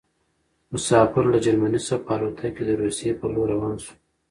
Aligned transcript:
مسافر 0.73 1.23
له 1.33 1.37
جرمني 1.45 1.79
څخه 1.87 2.03
په 2.05 2.11
الوتکه 2.17 2.49
کې 2.55 2.63
د 2.65 2.71
روسيې 2.81 3.11
په 3.19 3.25
لور 3.33 3.47
روان 3.55 3.75
شو. 3.83 3.93